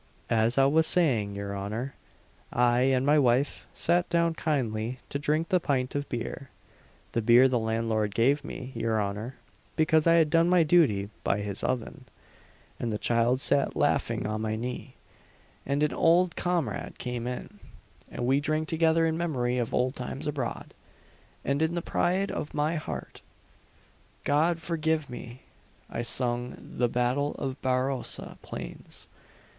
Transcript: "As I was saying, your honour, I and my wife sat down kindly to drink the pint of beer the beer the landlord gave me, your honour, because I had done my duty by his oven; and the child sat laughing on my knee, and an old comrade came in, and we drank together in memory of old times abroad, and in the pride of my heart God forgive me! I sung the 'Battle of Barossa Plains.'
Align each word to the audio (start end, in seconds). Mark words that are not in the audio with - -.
"As 0.31 0.57
I 0.57 0.65
was 0.65 0.87
saying, 0.87 1.35
your 1.35 1.55
honour, 1.55 1.93
I 2.51 2.79
and 2.89 3.05
my 3.05 3.19
wife 3.19 3.67
sat 3.71 4.09
down 4.09 4.33
kindly 4.33 4.97
to 5.09 5.19
drink 5.19 5.49
the 5.49 5.59
pint 5.59 5.93
of 5.93 6.09
beer 6.09 6.49
the 7.11 7.21
beer 7.21 7.47
the 7.47 7.59
landlord 7.59 8.15
gave 8.15 8.43
me, 8.43 8.71
your 8.73 8.99
honour, 8.99 9.35
because 9.75 10.07
I 10.07 10.15
had 10.15 10.31
done 10.31 10.49
my 10.49 10.63
duty 10.63 11.11
by 11.23 11.41
his 11.41 11.63
oven; 11.63 12.05
and 12.79 12.91
the 12.91 12.97
child 12.97 13.39
sat 13.41 13.75
laughing 13.75 14.25
on 14.25 14.41
my 14.41 14.55
knee, 14.55 14.95
and 15.67 15.83
an 15.83 15.93
old 15.93 16.35
comrade 16.35 16.97
came 16.97 17.27
in, 17.27 17.59
and 18.09 18.25
we 18.25 18.39
drank 18.39 18.67
together 18.69 19.05
in 19.05 19.19
memory 19.19 19.59
of 19.59 19.71
old 19.71 19.95
times 19.95 20.25
abroad, 20.25 20.73
and 21.45 21.61
in 21.61 21.75
the 21.75 21.81
pride 21.83 22.31
of 22.31 22.55
my 22.55 22.75
heart 22.75 23.21
God 24.23 24.59
forgive 24.59 25.11
me! 25.11 25.43
I 25.91 26.01
sung 26.01 26.55
the 26.59 26.89
'Battle 26.89 27.35
of 27.35 27.61
Barossa 27.61 28.39
Plains.' 28.41 29.07